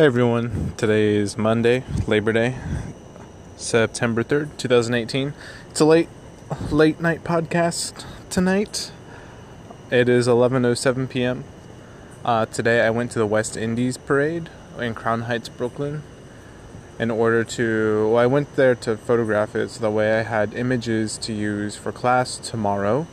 Hey 0.00 0.06
everyone, 0.06 0.72
today 0.78 1.14
is 1.14 1.36
Monday, 1.36 1.84
Labor 2.06 2.32
Day, 2.32 2.56
September 3.58 4.24
3rd, 4.24 4.56
2018. 4.56 5.34
It's 5.68 5.78
a 5.78 5.84
late 5.84 6.08
late 6.70 7.02
night 7.02 7.22
podcast 7.22 8.06
tonight. 8.30 8.92
It 9.90 10.08
is 10.08 10.26
11:07 10.26 11.10
p.m. 11.10 11.44
Uh, 12.24 12.46
today 12.46 12.80
I 12.80 12.88
went 12.88 13.10
to 13.10 13.18
the 13.18 13.26
West 13.26 13.58
Indies 13.58 13.98
parade 13.98 14.48
in 14.78 14.94
Crown 14.94 15.20
Heights, 15.28 15.50
Brooklyn 15.50 16.02
in 16.98 17.10
order 17.10 17.44
to 17.44 18.08
well, 18.08 18.22
I 18.22 18.24
went 18.24 18.56
there 18.56 18.74
to 18.76 18.96
photograph 18.96 19.54
it 19.54 19.68
so 19.68 19.80
that 19.80 19.90
way 19.90 20.18
I 20.18 20.22
had 20.22 20.54
images 20.54 21.18
to 21.18 21.34
use 21.34 21.76
for 21.76 21.92
class 21.92 22.38
tomorrow 22.38 23.06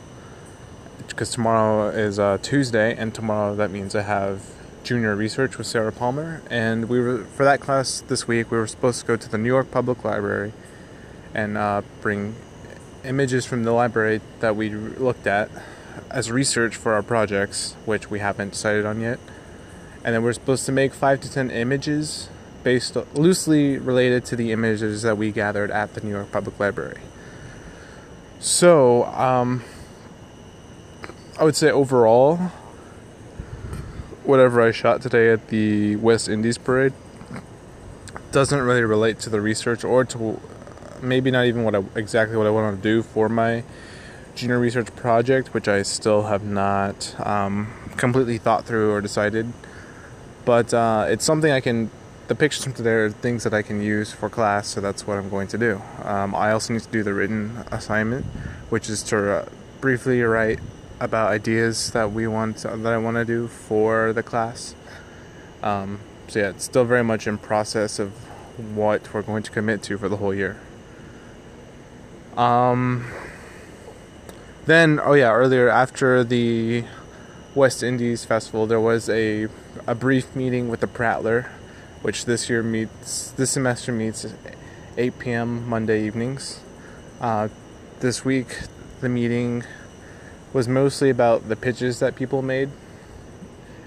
because 1.06 1.32
tomorrow 1.32 1.90
is 1.90 2.18
uh, 2.18 2.38
Tuesday 2.40 2.96
and 2.96 3.14
tomorrow 3.14 3.54
that 3.56 3.70
means 3.70 3.94
I 3.94 4.04
have 4.04 4.57
junior 4.88 5.14
research 5.14 5.58
with 5.58 5.66
Sarah 5.66 5.92
Palmer, 5.92 6.40
and 6.48 6.88
we 6.88 6.98
were 6.98 7.18
for 7.24 7.44
that 7.44 7.60
class 7.60 8.00
this 8.08 8.26
week. 8.26 8.50
We 8.50 8.56
were 8.56 8.66
supposed 8.66 9.02
to 9.02 9.06
go 9.06 9.16
to 9.16 9.28
the 9.28 9.36
New 9.36 9.48
York 9.48 9.70
Public 9.70 10.02
Library 10.02 10.54
and 11.34 11.58
uh, 11.58 11.82
bring 12.00 12.34
images 13.04 13.44
from 13.44 13.64
the 13.64 13.72
library 13.72 14.22
that 14.40 14.56
we 14.56 14.70
looked 14.70 15.26
at 15.26 15.50
as 16.10 16.30
research 16.30 16.74
for 16.74 16.94
our 16.94 17.02
projects, 17.02 17.76
which 17.84 18.08
we 18.08 18.20
haven't 18.20 18.52
decided 18.52 18.86
on 18.86 19.02
yet. 19.02 19.18
And 20.02 20.14
then 20.14 20.22
we're 20.22 20.32
supposed 20.32 20.64
to 20.64 20.72
make 20.72 20.94
five 20.94 21.20
to 21.20 21.30
ten 21.30 21.50
images 21.50 22.30
based 22.62 22.96
loosely 23.12 23.76
related 23.76 24.24
to 24.24 24.36
the 24.36 24.52
images 24.52 25.02
that 25.02 25.18
we 25.18 25.32
gathered 25.32 25.70
at 25.70 25.92
the 25.92 26.00
New 26.00 26.12
York 26.12 26.32
Public 26.32 26.58
Library. 26.58 27.02
So, 28.40 29.04
um, 29.04 29.64
I 31.38 31.44
would 31.44 31.56
say 31.56 31.70
overall, 31.70 32.52
whatever 34.28 34.60
I 34.60 34.72
shot 34.72 35.00
today 35.00 35.30
at 35.30 35.48
the 35.48 35.96
West 35.96 36.28
Indies 36.28 36.58
parade 36.58 36.92
doesn't 38.30 38.60
really 38.60 38.82
relate 38.82 39.18
to 39.20 39.30
the 39.30 39.40
research 39.40 39.84
or 39.84 40.04
to 40.04 40.38
maybe 41.00 41.30
not 41.30 41.46
even 41.46 41.64
what 41.64 41.74
I, 41.74 41.82
exactly 41.94 42.36
what 42.36 42.46
I 42.46 42.50
want 42.50 42.76
to 42.76 42.82
do 42.82 43.02
for 43.02 43.30
my 43.30 43.64
junior 44.34 44.58
research 44.58 44.94
project, 44.94 45.54
which 45.54 45.66
I 45.66 45.80
still 45.80 46.24
have 46.24 46.44
not 46.44 47.16
um, 47.26 47.72
completely 47.96 48.36
thought 48.36 48.66
through 48.66 48.92
or 48.92 49.00
decided. 49.00 49.50
But 50.44 50.74
uh, 50.74 51.06
it's 51.08 51.24
something 51.24 51.50
I 51.50 51.60
can. 51.60 51.90
The 52.26 52.34
pictures 52.34 52.64
from 52.64 52.74
today 52.74 52.90
are 52.90 53.10
things 53.10 53.44
that 53.44 53.54
I 53.54 53.62
can 53.62 53.80
use 53.80 54.12
for 54.12 54.28
class, 54.28 54.68
so 54.68 54.82
that's 54.82 55.06
what 55.06 55.16
I'm 55.16 55.30
going 55.30 55.48
to 55.48 55.56
do. 55.56 55.80
Um, 56.02 56.34
I 56.34 56.52
also 56.52 56.74
need 56.74 56.82
to 56.82 56.90
do 56.90 57.02
the 57.02 57.14
written 57.14 57.64
assignment, 57.72 58.26
which 58.68 58.90
is 58.90 59.02
to 59.04 59.32
uh, 59.32 59.48
briefly 59.80 60.20
write 60.20 60.60
about 61.00 61.30
ideas 61.30 61.92
that 61.92 62.12
we 62.12 62.26
want 62.26 62.58
that 62.58 62.86
I 62.86 62.98
want 62.98 63.16
to 63.16 63.24
do 63.24 63.48
for 63.48 64.12
the 64.12 64.22
class. 64.22 64.74
Um, 65.62 66.00
so 66.28 66.40
yeah, 66.40 66.50
it's 66.50 66.64
still 66.64 66.84
very 66.84 67.04
much 67.04 67.26
in 67.26 67.38
process 67.38 67.98
of 67.98 68.12
what 68.74 69.12
we're 69.14 69.22
going 69.22 69.42
to 69.44 69.50
commit 69.50 69.82
to 69.84 69.98
for 69.98 70.08
the 70.08 70.16
whole 70.16 70.34
year. 70.34 70.60
Um, 72.36 73.06
then 74.66 75.00
oh 75.02 75.14
yeah, 75.14 75.32
earlier 75.32 75.68
after 75.68 76.22
the 76.24 76.84
West 77.54 77.82
Indies 77.82 78.24
festival, 78.24 78.66
there 78.66 78.80
was 78.80 79.08
a 79.08 79.48
a 79.86 79.94
brief 79.94 80.34
meeting 80.36 80.68
with 80.68 80.80
the 80.80 80.86
Prattler, 80.86 81.50
which 82.02 82.24
this 82.24 82.50
year 82.50 82.62
meets 82.62 83.30
this 83.32 83.50
semester 83.50 83.92
meets 83.92 84.26
8 84.96 85.18
p.m. 85.18 85.68
Monday 85.68 86.04
evenings. 86.04 86.60
Uh, 87.20 87.48
this 88.00 88.24
week, 88.24 88.58
the 89.00 89.08
meeting 89.08 89.64
was 90.52 90.68
mostly 90.68 91.10
about 91.10 91.48
the 91.48 91.56
pitches 91.56 91.98
that 92.00 92.16
people 92.16 92.42
made. 92.42 92.70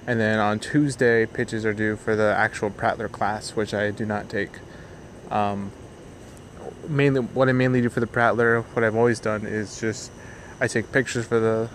And 0.08 0.20
then 0.20 0.40
on 0.40 0.59
Tuesday, 0.59 1.26
pitches 1.26 1.66
are 1.66 1.73
due 1.73 1.95
for 1.95 2.16
the 2.16 2.34
actual 2.36 2.70
Prattler 2.70 3.08
class, 3.08 3.56
which 3.56 3.73
I 3.73 3.92
do 3.92 4.06
not 4.06 4.30
take. 4.30 4.50
Um, 5.30 5.72
mainly, 6.88 7.22
what 7.22 7.50
I 7.50 7.52
mainly 7.52 7.82
do 7.82 7.89
for 7.89 8.00
the 8.00 8.08
Prattler, 8.08 8.62
what 8.73 8.84
I've 8.84 8.95
always 8.95 9.20
done 9.20 9.45
is 9.45 9.80
just 9.80 10.11
I 10.60 10.67
take 10.67 10.92
pictures 10.92 11.26
for 11.26 11.39
the 11.39 11.70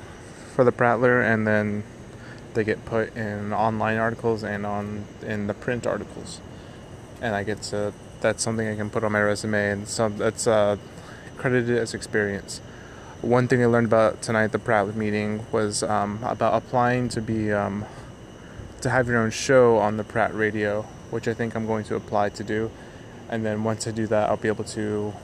for 0.55 0.65
the 0.65 0.73
Prattler, 0.73 1.21
and 1.21 1.47
then 1.47 1.85
they 2.55 2.65
get 2.65 2.85
put 2.85 3.15
in 3.17 3.53
online 3.53 3.99
articles 3.99 4.43
and 4.43 4.67
on 4.67 5.05
in 5.23 5.47
the 5.47 5.55
print 5.55 5.87
articles, 5.87 6.41
and 7.21 7.35
I 7.35 7.45
get 7.45 7.63
to 7.63 7.93
that's 8.21 8.43
something 8.43 8.67
I 8.67 8.75
can 8.75 8.91
put 8.91 9.05
on 9.05 9.13
my 9.13 9.21
resume, 9.21 9.71
and 9.71 9.89
some 9.89 10.19
that's 10.19 10.47
uh, 10.47 10.77
credited 11.37 11.79
as 11.79 11.95
experience 11.95 12.61
one 13.23 13.49
thing 13.49 13.63
I 13.63 13.67
learned 13.67 13.87
about 13.87 14.23
tonight, 14.23 14.49
the 14.49 14.59
Pratt 14.59 14.95
meeting, 14.95 15.47
was 15.51 15.83
um, 15.83 16.21
about 16.23 16.55
applying 16.55 17.09
to 17.11 17.21
be 17.21 17.53
um, 17.53 17.85
to 18.83 18.91
have 18.91 19.09
your 19.09 19.19
own 19.19 19.31
show 19.31 19.79
on 19.79 19.97
the 19.97 20.05
Pratt 20.05 20.35
Radio, 20.35 20.83
which 21.11 21.27
I 21.27 21.35
think 21.35 21.57
I'm 21.57 21.67
going 21.67 21.85
to 21.85 21.97
apply 21.97 22.29
to 22.31 22.45
do. 22.45 22.71
And 23.29 23.45
then 23.45 23.65
once 23.65 23.87
I 23.87 23.91
do 23.91 24.07
that, 24.07 24.29
I'll 24.29 24.37
be 24.37 24.49
able 24.49 24.65
to 24.65 25.15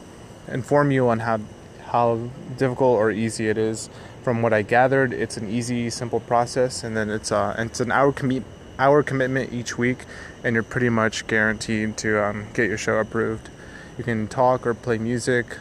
inform 0.49 0.91
you 0.91 1.09
on 1.09 1.21
how 1.21 1.41
how 1.87 2.31
difficult 2.57 2.97
or 2.99 3.11
easy 3.11 3.49
it 3.49 3.59
is. 3.59 3.91
From 4.23 4.41
what 4.41 4.53
I 4.53 4.63
gathered, 4.63 5.13
it's 5.13 5.37
an 5.37 5.51
easy, 5.51 5.91
simple 5.91 6.21
process, 6.21 6.85
and 6.85 6.97
then 6.97 7.11
it's 7.11 7.31
uh, 7.31 7.55
it's 7.59 7.81
an 7.81 7.93
hour 7.93 8.13
commi- 8.13 8.45
hour 8.79 9.03
commitment 9.03 9.53
each 9.53 9.77
week, 9.77 10.05
and 10.43 10.55
you're 10.55 10.63
pretty 10.63 10.89
much 10.89 11.27
guaranteed 11.27 11.97
to 11.99 12.25
um, 12.25 12.47
get 12.55 12.69
your 12.69 12.79
show 12.79 12.97
approved. 12.97 13.51
You 13.99 14.05
can 14.05 14.29
talk 14.29 14.67
or 14.67 14.75
play 14.75 14.99
music 14.99 15.59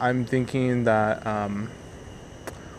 I'm 0.00 0.24
thinking 0.24 0.84
that 0.84 1.26
um, 1.26 1.70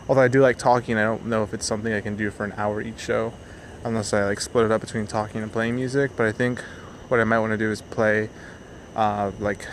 although 0.08 0.22
I 0.22 0.28
do 0.28 0.40
like 0.40 0.58
talking, 0.58 0.96
I 0.96 1.02
don't 1.02 1.26
know 1.26 1.42
if 1.42 1.52
it's 1.52 1.66
something 1.66 1.92
I 1.92 2.00
can 2.00 2.16
do 2.16 2.30
for 2.30 2.44
an 2.44 2.54
hour 2.56 2.80
each 2.80 3.00
show, 3.00 3.32
unless 3.84 4.12
I 4.14 4.24
like 4.24 4.40
split 4.40 4.64
it 4.64 4.72
up 4.72 4.80
between 4.80 5.06
talking 5.06 5.42
and 5.42 5.52
playing 5.52 5.76
music. 5.76 6.12
But 6.16 6.26
I 6.26 6.32
think 6.32 6.60
what 7.08 7.20
I 7.20 7.24
might 7.24 7.40
want 7.40 7.52
to 7.52 7.58
do 7.58 7.70
is 7.70 7.82
play 7.82 8.30
uh, 8.96 9.32
like 9.38 9.66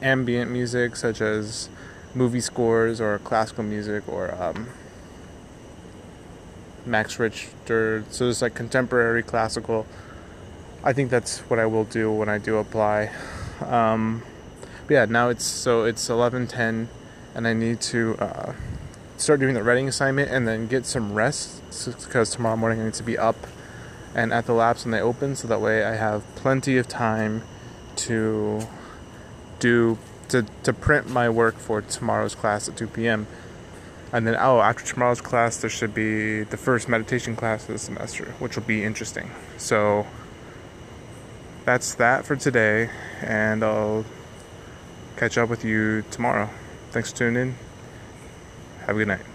ambient 0.00 0.50
music, 0.50 0.96
such 0.96 1.20
as 1.20 1.68
movie 2.14 2.40
scores 2.40 3.00
or 3.00 3.18
classical 3.18 3.64
music 3.64 4.08
or 4.08 4.34
um, 4.42 4.68
Max 6.86 7.18
Richter. 7.18 8.04
So 8.10 8.28
it's 8.28 8.40
like 8.42 8.54
contemporary 8.54 9.22
classical. 9.22 9.86
I 10.82 10.92
think 10.92 11.10
that's 11.10 11.40
what 11.40 11.58
I 11.58 11.66
will 11.66 11.84
do 11.84 12.10
when 12.10 12.28
I 12.28 12.38
do 12.38 12.56
apply. 12.56 13.10
Um, 13.60 14.22
but 14.86 14.94
yeah, 14.94 15.04
now 15.04 15.28
it's 15.28 15.44
so 15.44 15.84
it's 15.84 16.08
11:10, 16.08 16.88
and 17.34 17.48
I 17.48 17.52
need 17.52 17.80
to 17.82 18.16
uh, 18.18 18.52
start 19.16 19.40
doing 19.40 19.54
the 19.54 19.62
writing 19.62 19.88
assignment 19.88 20.30
and 20.30 20.46
then 20.46 20.66
get 20.66 20.86
some 20.86 21.14
rest 21.14 21.62
because 21.86 22.30
tomorrow 22.30 22.56
morning 22.56 22.80
I 22.80 22.84
need 22.84 22.94
to 22.94 23.02
be 23.02 23.16
up 23.16 23.36
and 24.14 24.32
at 24.32 24.46
the 24.46 24.52
labs 24.52 24.84
when 24.84 24.92
they 24.92 25.00
open, 25.00 25.36
so 25.36 25.48
that 25.48 25.60
way 25.60 25.84
I 25.84 25.94
have 25.94 26.22
plenty 26.34 26.76
of 26.76 26.88
time 26.88 27.42
to 27.96 28.60
do 29.58 29.98
to 30.28 30.44
to 30.64 30.72
print 30.72 31.08
my 31.08 31.28
work 31.28 31.56
for 31.56 31.80
tomorrow's 31.80 32.34
class 32.34 32.68
at 32.68 32.76
2 32.76 32.88
p.m. 32.88 33.26
And 34.12 34.26
then 34.26 34.36
oh, 34.38 34.60
after 34.60 34.84
tomorrow's 34.84 35.22
class, 35.22 35.56
there 35.58 35.70
should 35.70 35.94
be 35.94 36.42
the 36.42 36.58
first 36.58 36.88
meditation 36.88 37.34
class 37.34 37.62
of 37.62 37.74
the 37.74 37.78
semester, 37.78 38.34
which 38.38 38.56
will 38.56 38.64
be 38.64 38.84
interesting. 38.84 39.30
So 39.56 40.06
that's 41.64 41.94
that 41.94 42.26
for 42.26 42.36
today, 42.36 42.90
and 43.22 43.64
I'll 43.64 44.04
catch 45.22 45.38
up 45.38 45.48
with 45.48 45.64
you 45.64 46.02
tomorrow. 46.10 46.50
Thanks 46.90 47.12
for 47.12 47.18
tuning 47.18 47.42
in. 47.42 47.54
Have 48.86 48.96
a 48.96 48.98
good 48.98 49.06
night. 49.06 49.31